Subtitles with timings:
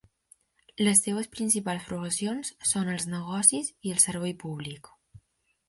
[0.87, 4.93] Les seves principals professions són els negocis i el servei públic.